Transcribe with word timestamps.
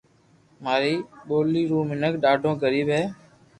ماري 0.63 0.93
ٻولي 1.27 1.63
رو 1.71 1.79
مينک 1.89 2.13
ڌاڌو 2.23 2.51
غريب 2.63 2.87
ھي 2.95 3.03